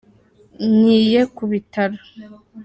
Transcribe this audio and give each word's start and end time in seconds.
Nyiye 0.79 1.21
kubitaro. 1.35 1.97